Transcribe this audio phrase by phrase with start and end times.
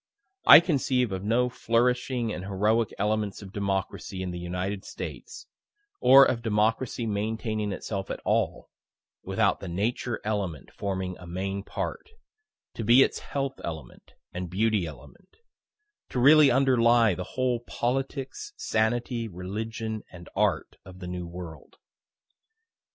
[0.47, 5.45] I conceive of no flourishing and heroic elements of Democracy in the United States,
[5.99, 8.71] or of Democracy maintaining itself at all,
[9.21, 12.09] without the Nature element forming a main part
[12.73, 15.37] to be its health element and beauty element
[16.09, 21.77] to really underlie the whole politics, sanity, religion and art of the New World.